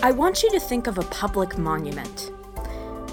[0.00, 2.30] I want you to think of a public monument.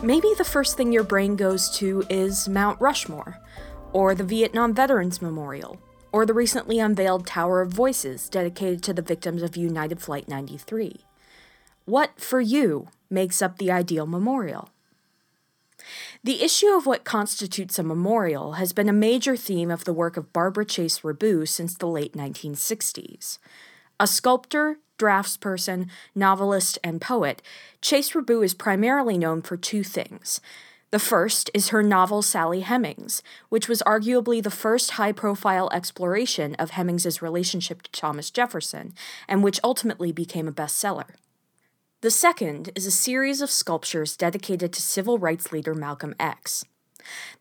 [0.04, 3.39] Maybe the first thing your brain goes to is Mount Rushmore,
[3.91, 5.81] or the Vietnam Veterans Memorial,
[6.11, 11.02] or the recently unveiled Tower of Voices dedicated to the victims of United Flight 93.
[11.85, 14.70] What, for you, makes up the ideal memorial?
[16.23, 20.17] The issue of what constitutes a memorial has been a major theme of the work
[20.17, 23.40] of Barbara Chase Riboud since the late 1960s.
[23.98, 27.41] A sculptor, draftsperson, novelist, and poet,
[27.81, 30.41] Chase Riboud is primarily known for two things.
[30.91, 36.55] The first is her novel Sally Hemings, which was arguably the first high profile exploration
[36.55, 38.94] of Hemings's relationship to Thomas Jefferson,
[39.30, 41.12] and which ultimately became a bestseller.
[42.01, 46.66] The second is a series of sculptures dedicated to civil rights leader Malcolm X.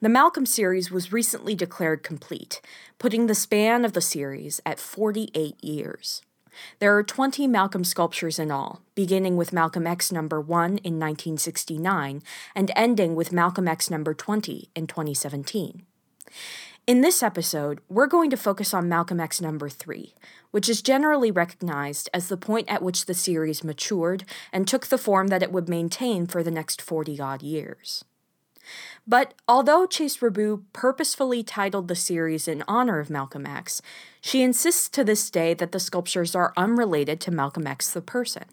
[0.01, 2.61] The Malcolm series was recently declared complete,
[2.99, 6.23] putting the span of the series at 48 years.
[6.79, 12.23] There are 20 Malcolm sculptures in all, beginning with Malcolm X number 1 in 1969
[12.55, 15.85] and ending with Malcolm X number 20 in 2017.
[16.87, 20.13] In this episode, we're going to focus on Malcolm X number 3,
[20.51, 24.99] which is generally recognized as the point at which the series matured and took the
[24.99, 28.05] form that it would maintain for the next 40 odd years.
[29.07, 33.83] But although Chase Riboud purposefully titled the series in honor of Malcolm X,
[34.21, 38.45] she insists to this day that the sculptures are unrelated to Malcolm X the person.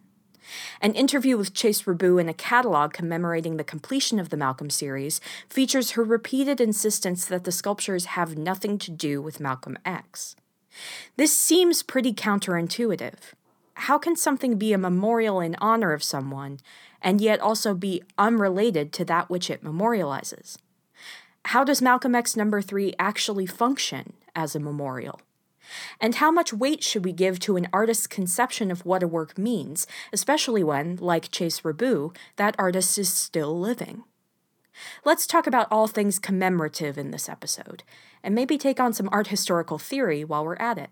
[0.81, 5.21] An interview with Chase Riboud in a catalog commemorating the completion of the Malcolm series
[5.47, 10.35] features her repeated insistence that the sculptures have nothing to do with Malcolm X.
[11.15, 13.33] This seems pretty counterintuitive.
[13.75, 16.59] How can something be a memorial in honor of someone
[17.01, 20.57] and yet also be unrelated to that which it memorializes?
[21.45, 25.19] How does Malcolm X number 3 actually function as a memorial?
[25.99, 29.37] And how much weight should we give to an artist's conception of what a work
[29.37, 34.03] means, especially when, like Chase Riboud, that artist is still living?
[35.05, 37.83] Let's talk about all things commemorative in this episode,
[38.23, 40.89] and maybe take on some art historical theory while we're at it.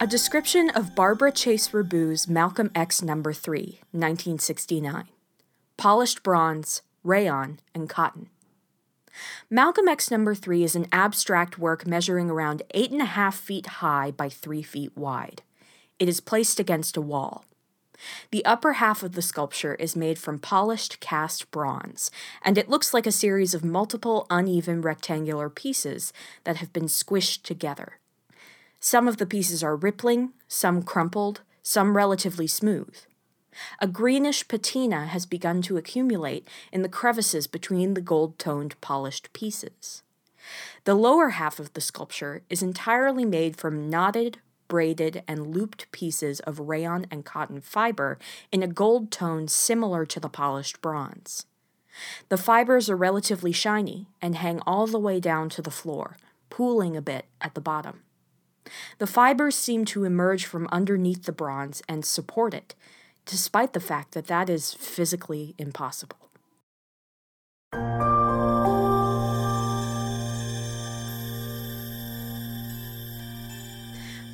[0.00, 5.08] A description of Barbara Chase Riboud's Malcolm X Number 3, 1969.
[5.76, 8.28] Polished bronze, rayon, and cotton.
[9.50, 14.62] Malcolm X Number 3 is an abstract work measuring around 8.5 feet high by 3
[14.62, 15.42] feet wide.
[15.98, 17.44] It is placed against a wall.
[18.30, 22.94] The upper half of the sculpture is made from polished cast bronze, and it looks
[22.94, 26.12] like a series of multiple uneven rectangular pieces
[26.44, 27.97] that have been squished together.
[28.80, 32.96] Some of the pieces are rippling, some crumpled, some relatively smooth.
[33.80, 39.32] A greenish patina has begun to accumulate in the crevices between the gold toned polished
[39.32, 40.02] pieces.
[40.84, 46.40] The lower half of the sculpture is entirely made from knotted, braided, and looped pieces
[46.40, 48.18] of rayon and cotton fiber
[48.52, 51.46] in a gold tone similar to the polished bronze.
[52.28, 56.16] The fibers are relatively shiny and hang all the way down to the floor,
[56.48, 58.02] pooling a bit at the bottom.
[58.98, 62.74] The fibers seem to emerge from underneath the bronze and support it,
[63.26, 66.28] despite the fact that that is physically impossible.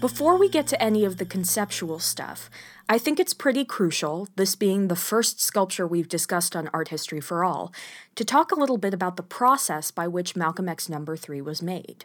[0.05, 2.51] Before we get to any of the conceptual stuff,
[2.91, 7.23] I think it's pretty crucial, this being the first sculpture we've discussed on Art History
[7.23, 7.73] for All,
[8.15, 11.63] to talk a little bit about the process by which Malcolm X number 3 was
[11.63, 12.05] made.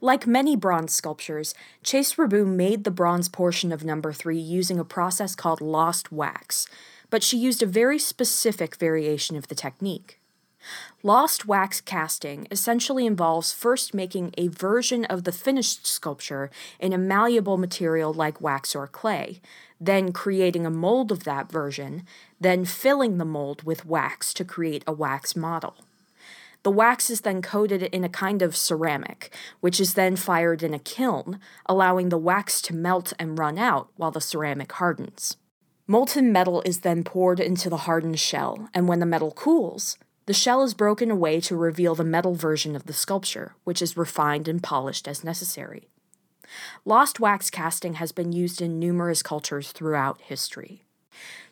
[0.00, 4.84] Like many bronze sculptures, Chase Riboud made the bronze portion of number 3 using a
[4.84, 6.66] process called lost wax,
[7.10, 10.20] but she used a very specific variation of the technique.
[11.02, 16.50] Lost wax casting essentially involves first making a version of the finished sculpture
[16.80, 19.40] in a malleable material like wax or clay,
[19.80, 22.04] then creating a mold of that version,
[22.40, 25.76] then filling the mold with wax to create a wax model.
[26.64, 30.74] The wax is then coated in a kind of ceramic, which is then fired in
[30.74, 35.36] a kiln, allowing the wax to melt and run out while the ceramic hardens.
[35.86, 39.96] Molten metal is then poured into the hardened shell, and when the metal cools,
[40.26, 43.96] the shell is broken away to reveal the metal version of the sculpture, which is
[43.96, 45.88] refined and polished as necessary.
[46.84, 50.84] Lost wax casting has been used in numerous cultures throughout history.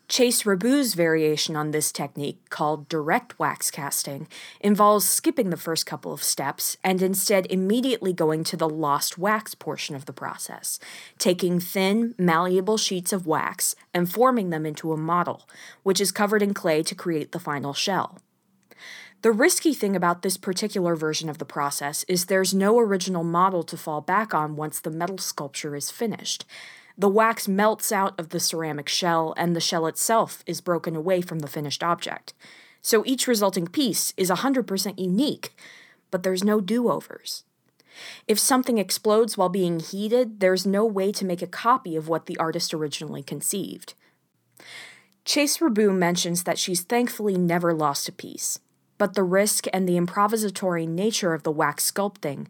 [0.08, 4.29] Chase Riboud's variation on this technique, called direct wax casting,
[4.61, 9.56] involves skipping the first couple of steps and instead immediately going to the lost wax
[9.56, 10.79] portion of the process,
[11.19, 15.49] taking thin, malleable sheets of wax and forming them into a model,
[15.82, 18.19] which is covered in clay to create the final shell.
[19.23, 23.64] The risky thing about this particular version of the process is there's no original model
[23.64, 26.44] to fall back on once the metal sculpture is finished.
[26.98, 31.20] The wax melts out of the ceramic shell, and the shell itself is broken away
[31.20, 32.32] from the finished object.
[32.81, 35.54] So each resulting piece is 100% unique,
[36.10, 37.44] but there's no do overs.
[38.26, 42.26] If something explodes while being heated, there's no way to make a copy of what
[42.26, 43.94] the artist originally conceived.
[45.25, 48.60] Chase Riboud mentions that she's thankfully never lost a piece,
[48.96, 52.46] but the risk and the improvisatory nature of the wax sculpting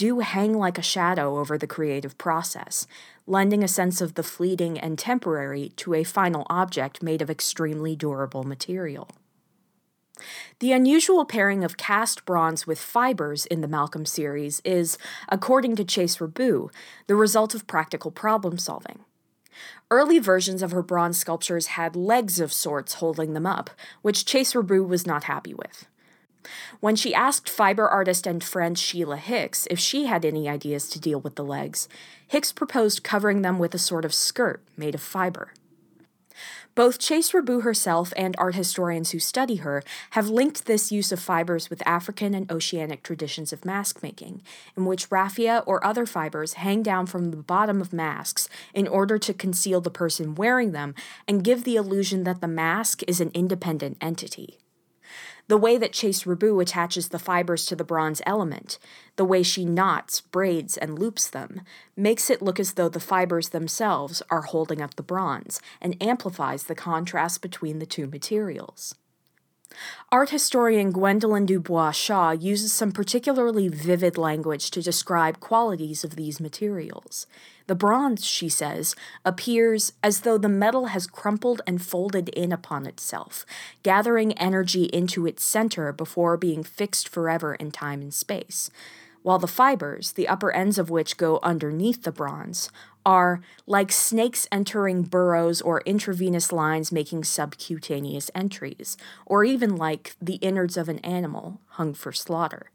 [0.00, 2.86] do hang like a shadow over the creative process,
[3.26, 7.94] lending a sense of the fleeting and temporary to a final object made of extremely
[7.94, 9.10] durable material.
[10.60, 14.96] The unusual pairing of cast bronze with fibers in the Malcolm series is,
[15.28, 16.70] according to Chase Riboud,
[17.06, 19.00] the result of practical problem solving.
[19.90, 23.68] Early versions of her bronze sculptures had legs of sorts holding them up,
[24.00, 25.89] which Chase Riboud was not happy with.
[26.80, 31.00] When she asked fiber artist and friend Sheila Hicks if she had any ideas to
[31.00, 31.88] deal with the legs,
[32.26, 35.52] Hicks proposed covering them with a sort of skirt made of fiber.
[36.76, 41.20] Both Chase Riboud herself and art historians who study her have linked this use of
[41.20, 44.42] fibers with African and oceanic traditions of mask making,
[44.76, 49.18] in which raffia or other fibers hang down from the bottom of masks in order
[49.18, 50.94] to conceal the person wearing them
[51.26, 54.58] and give the illusion that the mask is an independent entity.
[55.50, 58.78] The way that Chase Riboud attaches the fibers to the bronze element,
[59.16, 61.62] the way she knots, braids, and loops them,
[61.96, 66.62] makes it look as though the fibers themselves are holding up the bronze and amplifies
[66.62, 68.94] the contrast between the two materials.
[70.12, 76.40] Art historian Gwendolyn Dubois Shaw uses some particularly vivid language to describe qualities of these
[76.40, 77.26] materials.
[77.68, 82.86] The bronze, she says, appears as though the metal has crumpled and folded in upon
[82.86, 83.46] itself,
[83.84, 88.70] gathering energy into its center before being fixed forever in time and space,
[89.22, 92.70] while the fibers, the upper ends of which go underneath the bronze,
[93.04, 100.36] are like snakes entering burrows or intravenous lines making subcutaneous entries, or even like the
[100.36, 102.70] innards of an animal hung for slaughter.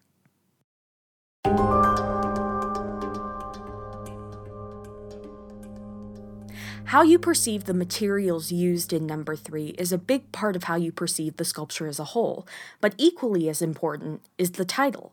[6.89, 10.75] How you perceive the materials used in number three is a big part of how
[10.75, 12.47] you perceive the sculpture as a whole,
[12.79, 15.11] but equally as important is the title.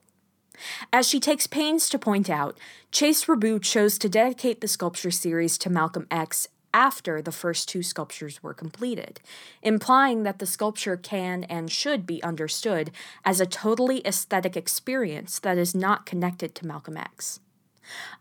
[0.92, 2.58] As she takes pains to point out,
[2.90, 7.82] Chase Riboud chose to dedicate the sculpture series to Malcolm X after the first two
[7.82, 9.20] sculptures were completed,
[9.62, 12.90] implying that the sculpture can and should be understood
[13.24, 17.40] as a totally aesthetic experience that is not connected to Malcolm X.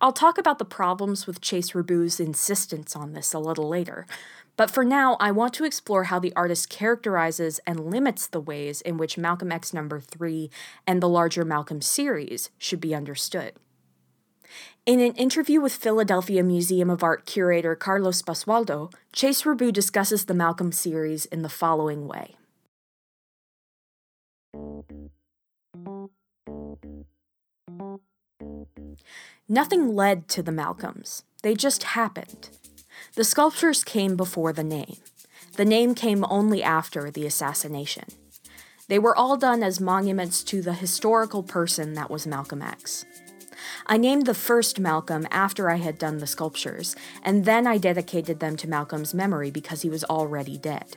[0.02, 4.06] I'll talk about the problems with Chase Riboud's insistence on this a little later,
[4.62, 8.80] but for now, I want to explore how the artist characterizes and limits the ways
[8.81, 10.52] in which Malcolm X number 3
[10.86, 13.54] and the larger Malcolm series should be understood.
[14.86, 20.36] In an interview with Philadelphia Museum of Art curator Carlos Basualdo, Chase Riboud discusses the
[20.36, 22.36] Malcolm series in the following way.
[29.50, 32.52] Nothing led to the Malcolms, they just happened.
[33.15, 34.95] The sculptures came before the name.
[35.57, 38.06] The name came only after the assassination.
[38.87, 43.06] They were all done as monuments to the historical person that was Malcolm X.
[43.85, 48.39] I named the first Malcolm after I had done the sculptures, and then I dedicated
[48.39, 50.95] them to Malcolm's memory because he was already dead.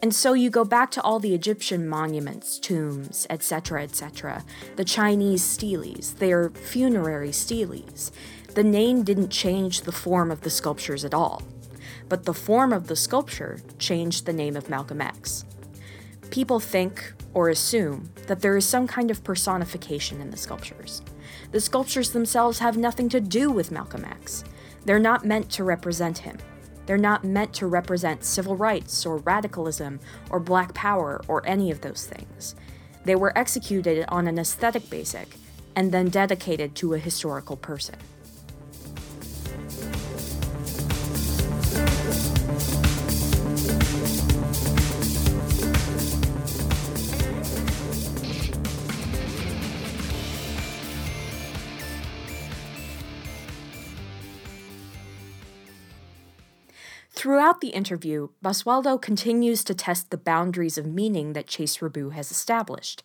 [0.00, 4.44] And so you go back to all the Egyptian monuments, tombs, etc., etc.,
[4.76, 8.12] the Chinese steles, their funerary steles.
[8.56, 11.42] The name didn't change the form of the sculptures at all,
[12.08, 15.44] but the form of the sculpture changed the name of Malcolm X.
[16.30, 21.02] People think or assume that there is some kind of personification in the sculptures.
[21.52, 24.42] The sculptures themselves have nothing to do with Malcolm X.
[24.86, 26.38] They're not meant to represent him.
[26.86, 31.82] They're not meant to represent civil rights or radicalism or black power or any of
[31.82, 32.54] those things.
[33.04, 35.36] They were executed on an aesthetic basic
[35.74, 37.96] and then dedicated to a historical person.
[57.36, 62.30] Throughout the interview, Basualdo continues to test the boundaries of meaning that Chase Riboud has
[62.30, 63.02] established.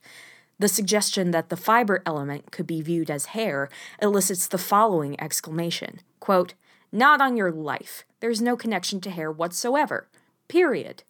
[0.58, 3.68] The suggestion that the fiber element could be viewed as hair
[4.02, 6.54] elicits the following exclamation quote,
[6.94, 8.06] Not on your life.
[8.22, 10.08] There's no connection to hair whatsoever.
[10.48, 11.04] Period.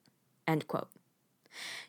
[0.47, 0.89] End quote.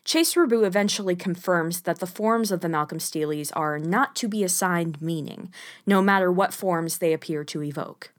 [0.05, 4.43] Chase Riboud eventually confirms that the forms of the Malcolm Steles are not to be
[4.43, 5.51] assigned meaning,
[5.87, 8.12] no matter what forms they appear to evoke.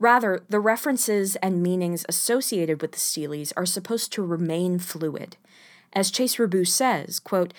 [0.00, 5.36] Rather, the references and meanings associated with the Steles are supposed to remain fluid.
[5.92, 7.52] As Chase Riboud says, quote,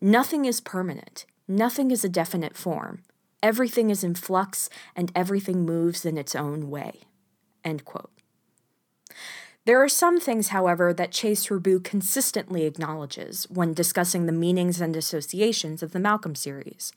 [0.00, 3.02] Nothing is permanent, nothing is a definite form.
[3.42, 7.00] Everything is in flux, and everything moves in its own way.
[7.64, 8.10] End quote.
[9.64, 14.96] There are some things, however, that Chase Riboud consistently acknowledges when discussing the meanings and
[14.96, 16.92] associations of the Malcolm series.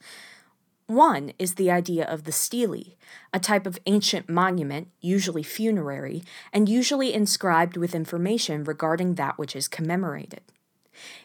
[0.86, 2.96] One is the idea of the stele,
[3.32, 6.22] a type of ancient monument, usually funerary,
[6.52, 10.42] and usually inscribed with information regarding that which is commemorated.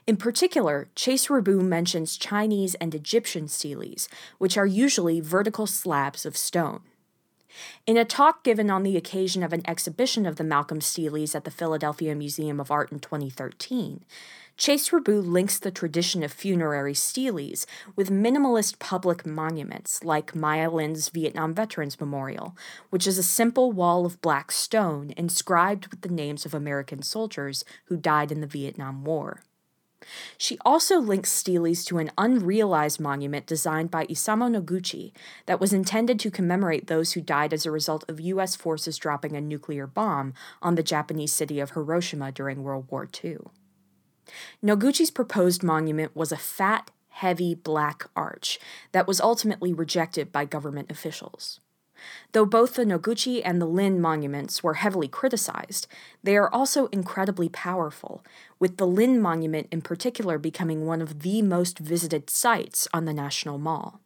[0.05, 6.37] In particular, Chase Riboud mentions Chinese and Egyptian steles, which are usually vertical slabs of
[6.37, 6.81] stone.
[7.85, 11.43] In a talk given on the occasion of an exhibition of the Malcolm Steles at
[11.43, 14.05] the Philadelphia Museum of Art in 2013,
[14.57, 21.09] Chase Riboud links the tradition of funerary steles with minimalist public monuments like Maya Lin's
[21.09, 22.57] Vietnam Veterans Memorial,
[22.89, 27.63] which is a simple wall of black stone inscribed with the names of American soldiers
[27.85, 29.43] who died in the Vietnam War.
[30.39, 35.11] She also links steles to an unrealized monument designed by Isamu Noguchi
[35.45, 38.55] that was intended to commemorate those who died as a result of U.S.
[38.55, 40.33] forces dropping a nuclear bomb
[40.63, 43.37] on the Japanese city of Hiroshima during World War II.
[44.63, 48.59] Noguchi's proposed monument was a fat, heavy black arch
[48.91, 51.59] that was ultimately rejected by government officials.
[52.31, 55.87] Though both the Noguchi and the Lin monuments were heavily criticized,
[56.23, 58.23] they are also incredibly powerful,
[58.59, 63.13] with the Lin monument in particular becoming one of the most visited sites on the
[63.13, 63.99] National Mall.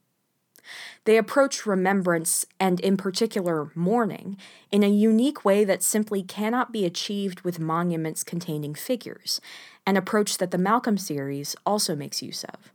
[1.05, 4.37] They approach remembrance, and in particular mourning,
[4.71, 9.41] in a unique way that simply cannot be achieved with monuments containing figures,
[9.85, 12.71] an approach that the Malcolm series also makes use of.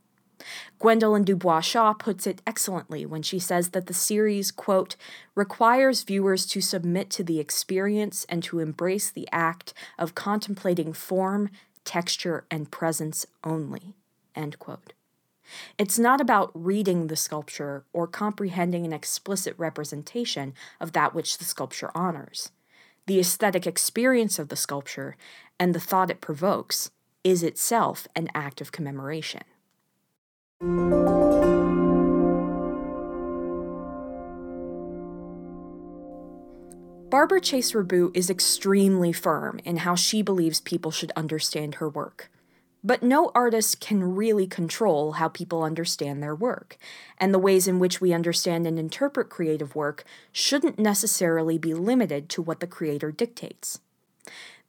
[0.79, 4.95] Gwendolyn Dubois Shaw puts it excellently when she says that the series, quote,
[5.35, 11.49] requires viewers to submit to the experience and to embrace the act of contemplating form,
[11.83, 13.95] texture, and presence only,
[14.35, 14.93] end quote.
[15.77, 21.45] It's not about reading the sculpture or comprehending an explicit representation of that which the
[21.45, 22.51] sculpture honors.
[23.05, 25.15] The aesthetic experience of the sculpture
[25.59, 26.91] and the thought it provokes
[27.23, 29.43] is itself an act of commemoration.
[37.09, 42.29] Barbara Chase Riboud is extremely firm in how she believes people should understand her work.
[42.87, 46.77] But no artist can really control how people understand their work,
[47.17, 52.29] and the ways in which we understand and interpret creative work shouldn't necessarily be limited
[52.29, 53.81] to what the creator dictates.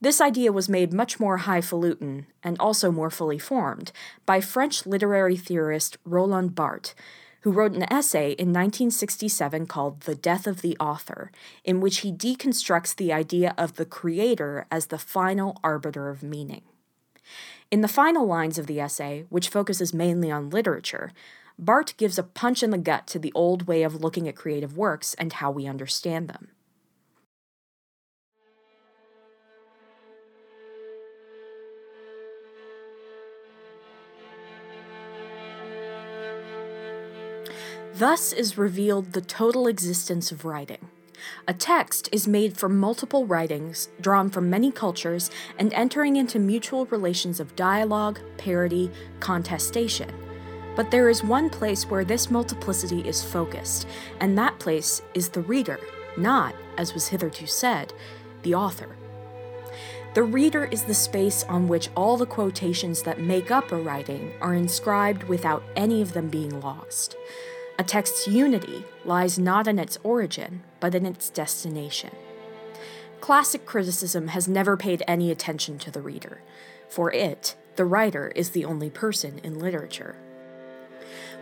[0.01, 3.93] This idea was made much more highfalutin, and also more fully formed,
[4.27, 6.97] by French literary theorist Roland Barthes,
[7.43, 11.31] who wrote an essay in 1967 called The Death of the Author,
[11.63, 16.63] in which he deconstructs the idea of the creator as the final arbiter of meaning.
[17.71, 21.13] In the final lines of the essay, which focuses mainly on literature,
[21.59, 24.79] Barthes gives a punch in the gut to the old way of looking at creative
[24.79, 26.49] works and how we understand them.
[37.93, 40.89] Thus is revealed the total existence of writing.
[41.47, 46.87] A text is made from multiple writings, drawn from many cultures, and entering into mutual
[46.87, 50.11] relations of dialogue, parody, contestation.
[50.77, 53.87] But there is one place where this multiplicity is focused,
[54.21, 55.81] and that place is the reader,
[56.17, 57.93] not, as was hitherto said,
[58.43, 58.97] the author.
[60.15, 64.33] The reader is the space on which all the quotations that make up a writing
[64.41, 67.15] are inscribed without any of them being lost.
[67.81, 72.11] A text's unity lies not in its origin, but in its destination.
[73.21, 76.41] Classic criticism has never paid any attention to the reader.
[76.89, 80.17] For it, the writer is the only person in literature.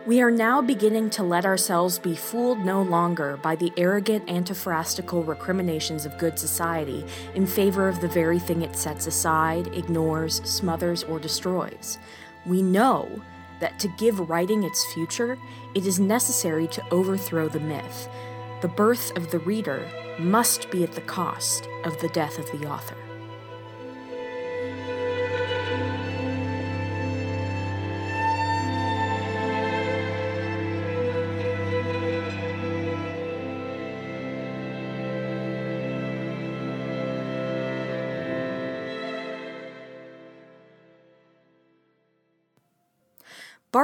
[0.07, 5.25] We are now beginning to let ourselves be fooled no longer by the arrogant antiphrastical
[5.25, 11.03] recriminations of good society in favor of the very thing it sets aside, ignores, smothers,
[11.03, 11.99] or destroys.
[12.45, 13.23] We know
[13.61, 15.39] that to give writing its future,
[15.75, 18.09] it is necessary to overthrow the myth.
[18.61, 22.69] The birth of the reader must be at the cost of the death of the
[22.69, 23.06] author.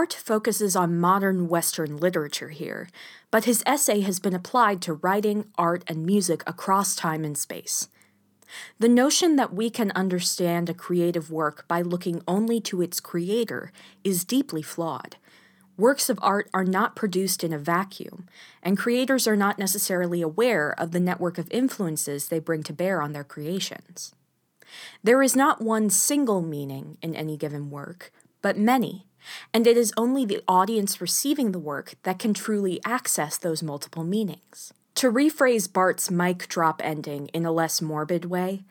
[0.02, 2.88] Barthes focuses on modern Western literature here,
[3.30, 7.86] but his essay has been applied to writing, art, and music across time and space.
[8.80, 13.70] The notion that we can understand a creative work by looking only to its creator
[14.02, 15.18] is deeply flawed.
[15.76, 18.26] Works of art are not produced in a vacuum,
[18.60, 23.00] and creators are not necessarily aware of the network of influences they bring to bear
[23.00, 24.16] on their creations.
[25.04, 29.06] There is not one single meaning in any given work, but many,
[29.52, 34.04] and it is only the audience receiving the work that can truly access those multiple
[34.04, 34.72] meanings.
[34.96, 38.64] To rephrase Barthes's mic drop ending in a less morbid way,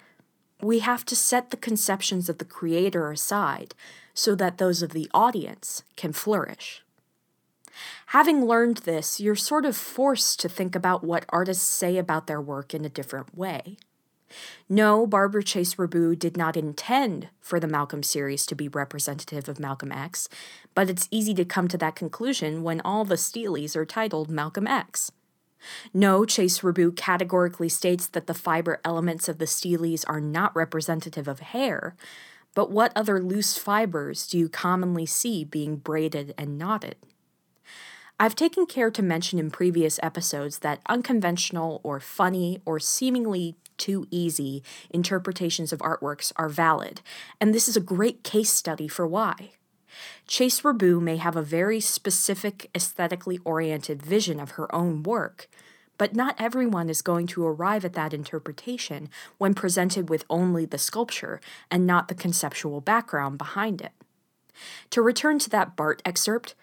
[0.62, 3.74] we have to set the conceptions of the creator aside
[4.14, 6.84] so that those of the audience can flourish.
[8.08, 12.42] Having learned this, you're sort of forced to think about what artists say about their
[12.42, 13.78] work in a different way.
[14.70, 19.60] No, Barbara Chase Riboud did not intend for the Malcolm series to be representative of
[19.60, 20.30] Malcolm X,
[20.76, 24.68] but it's easy to come to that conclusion when all the Steles are titled Malcolm
[24.68, 25.12] X.
[25.94, 31.28] No, Chase Riboud categorically states that the fiber elements of the Steles are not representative
[31.28, 31.96] of hair,
[32.54, 36.96] but what other loose fibers do you commonly see being braided and knotted?
[38.20, 44.08] I've taken care to mention in previous episodes that unconventional or funny or seemingly too
[44.12, 47.02] easy interpretations of artworks are valid,
[47.40, 49.52] and this is a great case study for why.
[50.28, 55.50] Chase Riboud may have a very specific, aesthetically oriented vision of her own work,
[55.98, 60.78] but not everyone is going to arrive at that interpretation when presented with only the
[60.78, 63.92] sculpture and not the conceptual background behind it.
[64.92, 66.56] To return to that Barthes excerpt,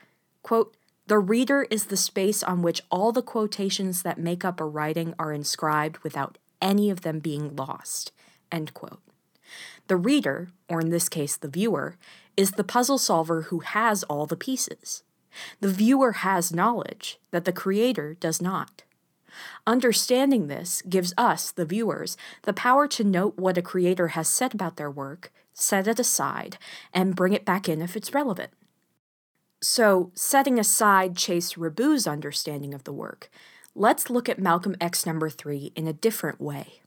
[0.42, 0.75] quote,
[1.08, 5.14] the reader is the space on which all the quotations that make up a writing
[5.18, 8.12] are inscribed without any of them being lost.
[9.88, 11.97] The reader, or in this case the viewer,
[12.37, 15.03] is the puzzle solver who has all the pieces.
[15.61, 18.83] The viewer has knowledge that the creator does not.
[19.66, 24.55] Understanding this gives us, the viewers, the power to note what a creator has said
[24.55, 26.59] about their work, set it aside,
[26.92, 28.51] and bring it back in if it's relevant.
[29.61, 33.29] So, setting aside Chase Riboud's understanding of the work,
[33.74, 36.81] let's look at Malcolm X number 3 in a different way.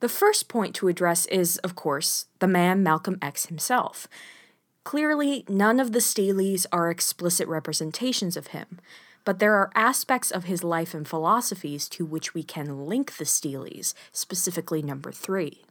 [0.00, 4.08] The first point to address is, of course, the man Malcolm X himself.
[4.84, 8.80] Clearly, none of the Steles are explicit representations of him,
[9.24, 13.24] but there are aspects of his life and philosophies to which we can link the
[13.24, 15.62] Steles, specifically number 3.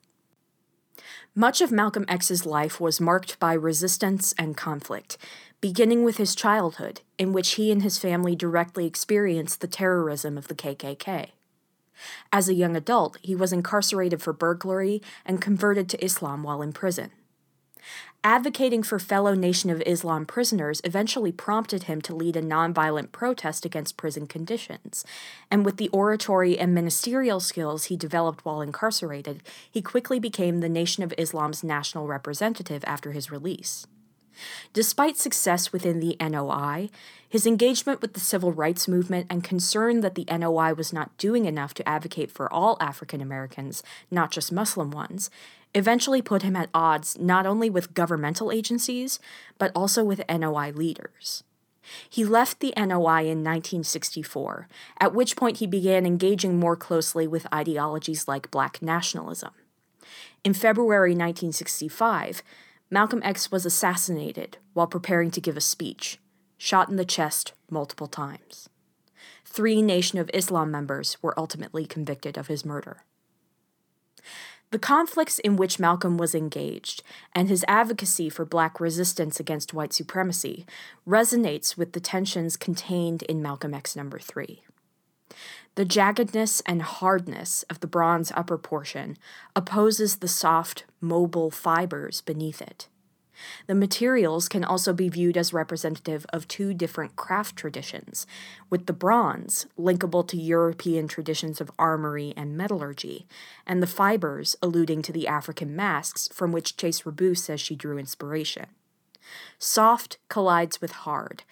[1.35, 5.17] Much of Malcolm X's life was marked by resistance and conflict,
[5.61, 10.47] beginning with his childhood, in which he and his family directly experienced the terrorism of
[10.47, 11.29] the KKK.
[12.31, 16.73] As a young adult, he was incarcerated for burglary and converted to Islam while in
[16.73, 17.11] prison.
[18.23, 23.65] Advocating for fellow Nation of Islam prisoners eventually prompted him to lead a nonviolent protest
[23.65, 25.03] against prison conditions,
[25.49, 30.69] and with the oratory and ministerial skills he developed while incarcerated, he quickly became the
[30.69, 33.87] Nation of Islam's national representative after his release.
[34.71, 36.89] Despite success within the NOI,
[37.27, 41.45] his engagement with the civil rights movement and concern that the NOI was not doing
[41.45, 45.29] enough to advocate for all African Americans, not just Muslim ones,
[45.73, 49.19] eventually put him at odds not only with governmental agencies,
[49.57, 51.43] but also with NOI leaders.
[52.09, 54.67] He left the NOI in 1964,
[54.99, 59.51] at which point he began engaging more closely with ideologies like black nationalism.
[60.43, 62.43] In February 1965,
[62.89, 66.19] Malcolm X was assassinated while preparing to give a speech,
[66.57, 68.69] shot in the chest multiple times.
[69.45, 73.03] Three Nation of Islam members were ultimately convicted of his murder.
[74.71, 77.03] The conflicts in which Malcolm was engaged
[77.35, 80.65] and his advocacy for black resistance against white supremacy
[81.05, 84.63] resonates with the tensions contained in Malcolm X number 3.
[85.75, 89.17] The jaggedness and hardness of the bronze upper portion
[89.55, 92.87] opposes the soft, mobile fibers beneath it.
[93.67, 98.25] The materials can also be viewed as representative of two different craft traditions,
[98.69, 103.27] with the bronze linkable to European traditions of armory and metallurgy,
[103.65, 107.97] and the fibers alluding to the African masks from which Chase Riboud says she drew
[107.97, 108.67] inspiration.
[109.59, 111.43] Soft collides with hard,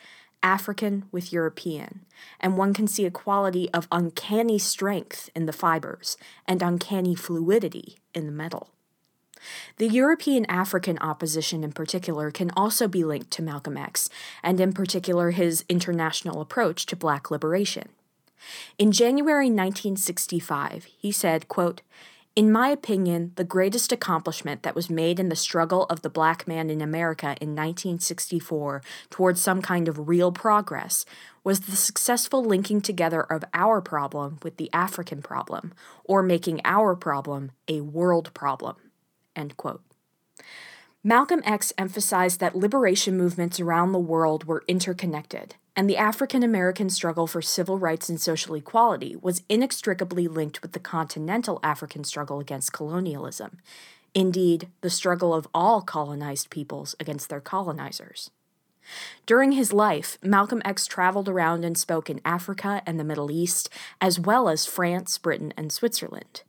[0.41, 2.05] African with European,
[2.39, 7.97] and one can see a quality of uncanny strength in the fibers and uncanny fluidity
[8.13, 8.69] in the metal.
[9.77, 14.09] The European African opposition, in particular, can also be linked to Malcolm X,
[14.43, 17.89] and in particular his international approach to black liberation.
[18.77, 21.81] In January 1965, he said, quote,
[22.35, 26.47] In my opinion, the greatest accomplishment that was made in the struggle of the black
[26.47, 31.05] man in America in 1964 towards some kind of real progress
[31.43, 35.73] was the successful linking together of our problem with the African problem,
[36.03, 38.75] or making our problem a world problem.
[39.39, 39.81] End quote.
[41.01, 46.89] Malcolm X emphasized that liberation movements around the world were interconnected, and the African American
[46.89, 52.41] struggle for civil rights and social equality was inextricably linked with the continental African struggle
[52.41, 53.59] against colonialism.
[54.13, 58.31] Indeed, the struggle of all colonized peoples against their colonizers.
[59.25, 63.69] During his life, Malcolm X traveled around and spoke in Africa and the Middle East,
[64.01, 66.41] as well as France, Britain, and Switzerland.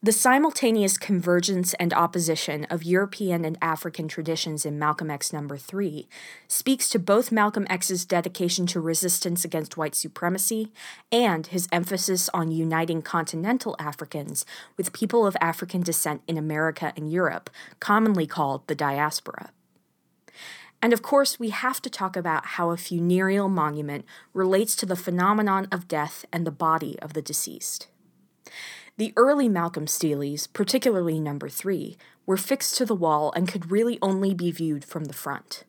[0.00, 6.08] The simultaneous convergence and opposition of European and African traditions in Malcolm X number 3
[6.46, 10.70] speaks to both Malcolm X's dedication to resistance against white supremacy
[11.10, 17.10] and his emphasis on uniting continental Africans with people of African descent in America and
[17.10, 19.50] Europe, commonly called the diaspora.
[20.80, 24.94] And of course, we have to talk about how a funereal monument relates to the
[24.94, 27.88] phenomenon of death and the body of the deceased.
[28.98, 33.96] The early Malcolm steles, particularly number three, were fixed to the wall and could really
[34.02, 35.62] only be viewed from the front.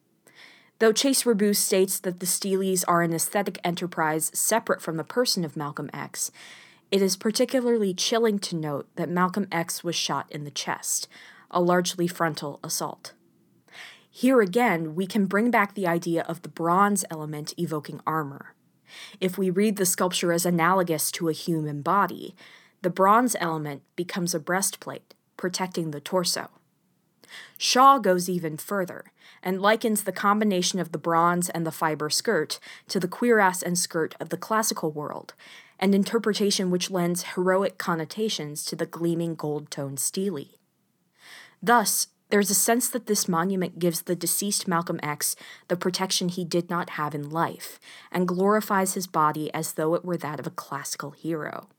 [0.80, 5.46] Though Chase Riboud states that the steles are an aesthetic enterprise separate from the person
[5.46, 6.32] of Malcolm X,
[6.90, 11.08] it is particularly chilling to note that Malcolm X was shot in the chest,
[11.52, 13.14] a largely frontal assault.
[14.10, 18.56] Here again, we can bring back the idea of the bronze element evoking armor.
[19.22, 22.36] If we read the sculpture as analogous to a human body,
[22.82, 26.50] the bronze element becomes a breastplate, protecting the torso.
[27.58, 29.06] Shaw goes even further
[29.44, 33.78] and likens the combination of the bronze and the fiber skirt to the cuirass and
[33.78, 35.34] skirt of the classical world,
[35.80, 40.46] an interpretation which lends heroic connotations to the gleaming gold toned stele.
[41.62, 45.36] Thus, there's a sense that this monument gives the deceased Malcolm X
[45.68, 47.80] the protection he did not have in life,
[48.12, 51.70] and glorifies his body as though it were that of a classical hero.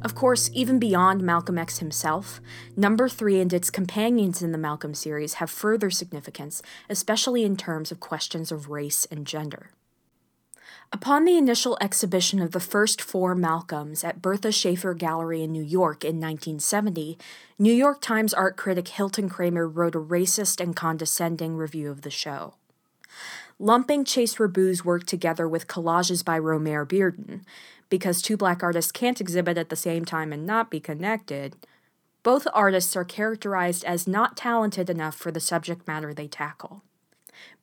[0.00, 2.40] Of course, even beyond Malcolm X himself,
[2.76, 7.90] number three and its companions in the Malcolm series have further significance, especially in terms
[7.90, 9.70] of questions of race and gender.
[10.90, 15.62] Upon the initial exhibition of the first four Malcolms at Bertha Schaefer Gallery in New
[15.62, 17.18] York in 1970,
[17.58, 22.10] New York Times art critic Hilton Kramer wrote a racist and condescending review of the
[22.10, 22.54] show.
[23.58, 27.42] Lumping Chase Riboud's work together with collages by Romare Bearden,
[27.90, 31.54] because two black artists can't exhibit at the same time and not be connected,
[32.22, 36.82] both artists are characterized as not talented enough for the subject matter they tackle.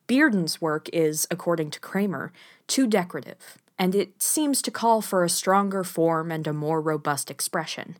[0.08, 2.32] Bearden's work is, according to Kramer,
[2.66, 7.30] too decorative, and it seems to call for a stronger form and a more robust
[7.30, 7.96] expression,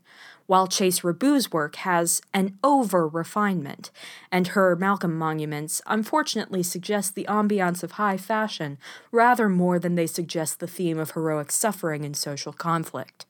[0.47, 3.91] while Chase Riboud's work has an over refinement,
[4.31, 8.77] and her Malcolm monuments unfortunately suggest the ambiance of high fashion
[9.11, 13.25] rather more than they suggest the theme of heroic suffering and social conflict.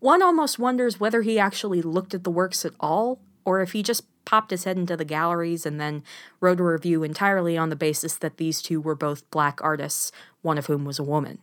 [0.00, 3.82] One almost wonders whether he actually looked at the works at all, or if he
[3.82, 6.02] just popped his head into the galleries and then
[6.40, 10.58] wrote a review entirely on the basis that these two were both black artists, one
[10.58, 11.38] of whom was a woman.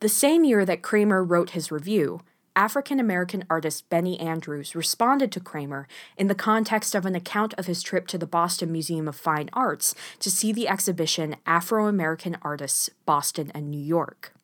[0.00, 2.20] The same year that Kramer wrote his review,
[2.54, 7.66] African American artist Benny Andrews responded to Kramer in the context of an account of
[7.66, 12.38] his trip to the Boston Museum of Fine Arts to see the exhibition Afro American
[12.40, 14.35] Artists Boston and New York.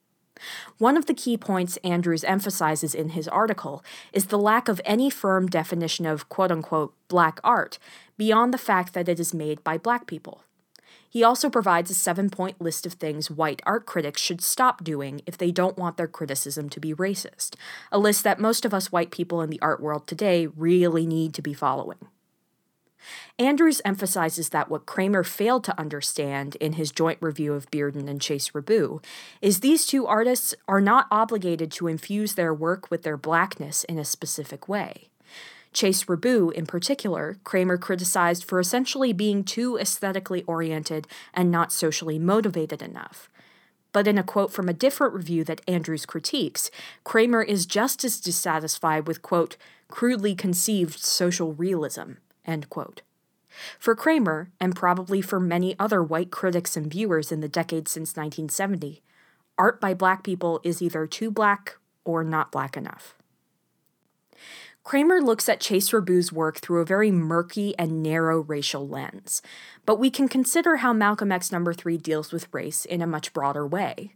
[0.78, 5.10] One of the key points Andrews emphasizes in his article is the lack of any
[5.10, 7.78] firm definition of quote unquote black art
[8.16, 10.42] beyond the fact that it is made by black people.
[11.12, 15.20] He also provides a seven point list of things white art critics should stop doing
[15.26, 17.54] if they don't want their criticism to be racist,
[17.90, 21.34] a list that most of us white people in the art world today really need
[21.34, 21.98] to be following.
[23.38, 28.20] Andrews emphasizes that what Kramer failed to understand in his joint review of Bearden and
[28.20, 29.04] Chase Riboud
[29.40, 33.98] is these two artists are not obligated to infuse their work with their blackness in
[33.98, 35.08] a specific way.
[35.72, 42.18] Chase Riboud, in particular, Kramer criticized for essentially being too aesthetically oriented and not socially
[42.18, 43.30] motivated enough.
[43.92, 46.70] But in a quote from a different review that Andrews critiques,
[47.04, 49.56] Kramer is just as dissatisfied with, quote,
[49.88, 52.12] crudely conceived social realism.
[53.78, 58.10] For Kramer, and probably for many other white critics and viewers in the decades since
[58.16, 59.02] 1970,
[59.58, 63.16] art by black people is either too black or not black enough.
[64.84, 69.40] Kramer looks at Chase Riboud's work through a very murky and narrow racial lens,
[69.86, 73.32] but we can consider how Malcolm X number 3 deals with race in a much
[73.32, 74.14] broader way.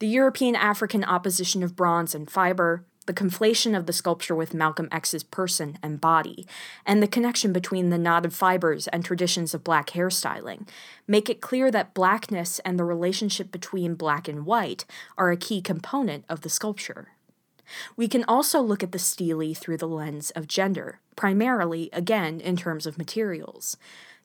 [0.00, 4.88] The European African opposition of bronze and fiber, the conflation of the sculpture with Malcolm
[4.92, 6.46] X's person and body,
[6.84, 10.68] and the connection between the knotted fibers and traditions of black hairstyling
[11.06, 14.84] make it clear that blackness and the relationship between black and white
[15.16, 17.08] are a key component of the sculpture.
[17.96, 22.56] We can also look at the stele through the lens of gender, primarily, again, in
[22.56, 23.76] terms of materials.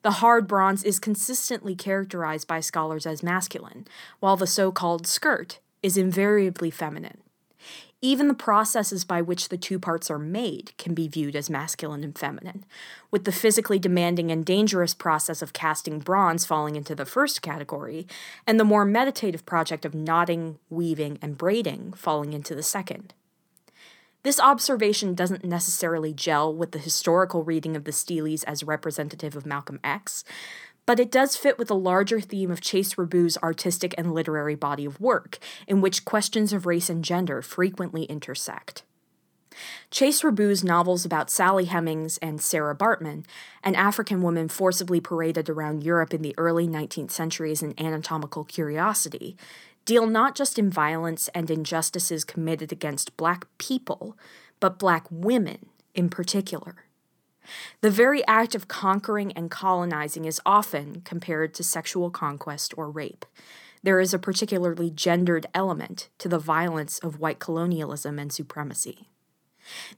[0.03, 3.87] The hard bronze is consistently characterized by scholars as masculine,
[4.19, 7.20] while the so called skirt is invariably feminine.
[8.03, 12.03] Even the processes by which the two parts are made can be viewed as masculine
[12.03, 12.65] and feminine,
[13.11, 18.07] with the physically demanding and dangerous process of casting bronze falling into the first category,
[18.47, 23.13] and the more meditative project of knotting, weaving, and braiding falling into the second.
[24.23, 29.45] This observation doesn't necessarily gel with the historical reading of the Steles as representative of
[29.47, 30.23] Malcolm X,
[30.91, 34.83] but it does fit with the larger theme of Chase Riboud's artistic and literary body
[34.83, 38.83] of work, in which questions of race and gender frequently intersect.
[39.89, 43.23] Chase Riboud's novels about Sally Hemings and Sarah Bartman,
[43.63, 48.43] an African woman forcibly paraded around Europe in the early 19th century as an anatomical
[48.43, 49.37] curiosity,
[49.85, 54.17] deal not just in violence and injustices committed against black people,
[54.59, 56.83] but black women in particular.
[57.81, 63.25] The very act of conquering and colonizing is often compared to sexual conquest or rape.
[63.83, 69.07] There is a particularly gendered element to the violence of white colonialism and supremacy.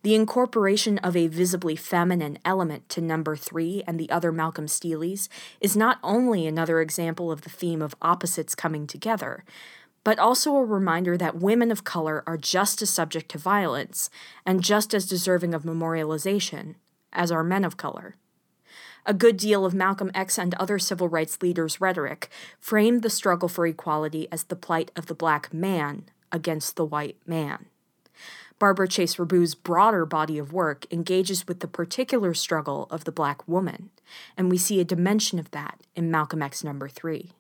[0.01, 5.29] The incorporation of a visibly feminine element to number three and the other Malcolm Steles
[5.61, 9.43] is not only another example of the theme of opposites coming together,
[10.03, 14.09] but also a reminder that women of color are just as subject to violence
[14.45, 16.75] and just as deserving of memorialization
[17.13, 18.15] as are men of color.
[19.05, 23.49] A good deal of Malcolm X and other civil rights leaders' rhetoric framed the struggle
[23.49, 27.65] for equality as the plight of the black man against the white man.
[28.59, 33.45] Barbara Chase Riboud's broader body of work engages with the particular struggle of the black
[33.47, 33.89] woman,
[34.37, 37.31] and we see a dimension of that in Malcolm X number 3.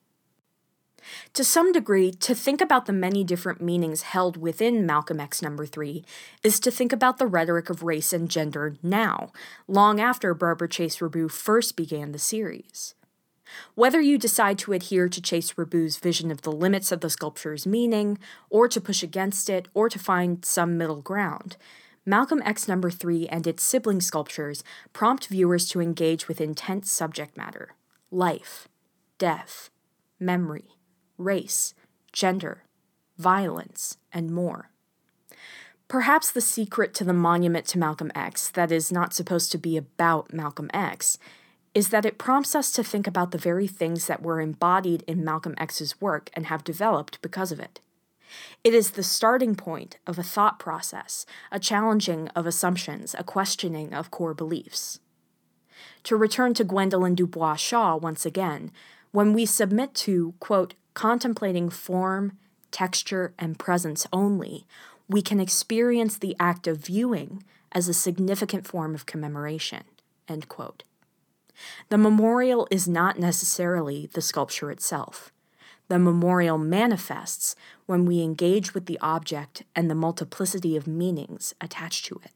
[1.33, 5.65] To some degree, to think about the many different meanings held within Malcolm X number
[5.65, 6.03] 3
[6.43, 9.31] is to think about the rhetoric of race and gender now,
[9.67, 12.95] long after Barbara Chase Riboud first began the series.
[13.75, 17.67] Whether you decide to adhere to Chase Riboud's vision of the limits of the sculpture's
[17.67, 18.17] meaning,
[18.49, 21.57] or to push against it, or to find some middle ground,
[22.05, 27.37] Malcolm X number 3 and its sibling sculptures prompt viewers to engage with intense subject
[27.37, 27.75] matter
[28.11, 28.67] life,
[29.17, 29.69] death,
[30.19, 30.77] memory,
[31.17, 31.73] race,
[32.11, 32.63] gender,
[33.17, 34.69] violence, and more.
[35.87, 39.77] Perhaps the secret to the monument to Malcolm X, that is not supposed to be
[39.77, 41.17] about Malcolm X,
[41.73, 45.23] is that it prompts us to think about the very things that were embodied in
[45.23, 47.79] Malcolm X's work and have developed because of it.
[48.63, 53.93] It is the starting point of a thought process, a challenging of assumptions, a questioning
[53.93, 54.99] of core beliefs.
[56.03, 58.71] To return to Gwendolyn Du Bois Shaw once again,
[59.11, 62.37] when we submit to, quote, contemplating form,
[62.71, 64.65] texture, and presence only,
[65.07, 69.83] we can experience the act of viewing as a significant form of commemoration.
[71.89, 75.31] The memorial is not necessarily the sculpture itself.
[75.89, 82.05] The memorial manifests when we engage with the object and the multiplicity of meanings attached
[82.05, 82.31] to it.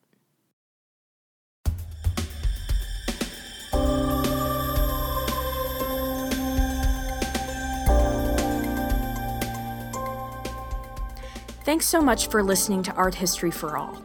[11.67, 14.01] Thanks so much for listening to Art History for All.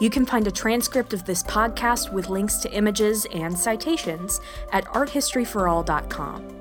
[0.00, 4.40] You can find a transcript of this podcast with links to images and citations
[4.72, 6.58] at arthistoryforall.com.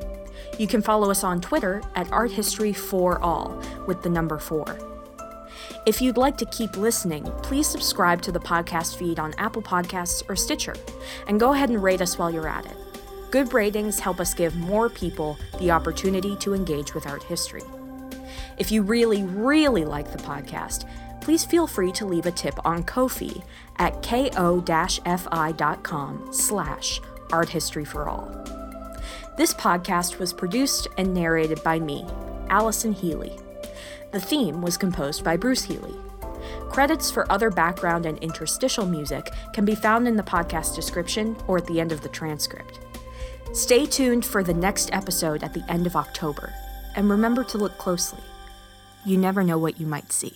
[0.59, 4.77] You can follow us on Twitter at arthistoryforall with the number 4.
[5.87, 10.21] If you'd like to keep listening, please subscribe to the podcast feed on Apple Podcasts
[10.29, 10.75] or Stitcher,
[11.27, 12.77] and go ahead and rate us while you're at it.
[13.31, 17.63] Good ratings help us give more people the opportunity to engage with art history.
[18.57, 20.89] If you really, really like the podcast,
[21.21, 23.43] please feel free to leave a tip on Ko-fi
[23.77, 25.09] at ko-fi.com
[26.31, 28.97] slash arthistoryforall.
[29.37, 32.05] This podcast was produced and narrated by me,
[32.49, 33.37] Allison Healy.
[34.11, 35.93] The theme was composed by Bruce Healy.
[36.69, 41.57] Credits for other background and interstitial music can be found in the podcast description or
[41.57, 42.79] at the end of the transcript.
[43.53, 46.53] Stay tuned for the next episode at the end of October,
[46.95, 48.23] and remember to look closely.
[49.07, 50.33] You never know what you might see.